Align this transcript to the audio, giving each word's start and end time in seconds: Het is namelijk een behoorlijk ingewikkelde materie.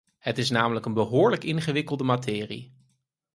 Het 0.17 0.37
is 0.37 0.49
namelijk 0.49 0.85
een 0.85 0.93
behoorlijk 0.93 1.43
ingewikkelde 1.43 2.03
materie. 2.03 2.73